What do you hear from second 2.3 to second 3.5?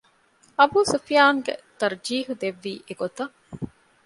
ދެއްވީ އެގޮތަށް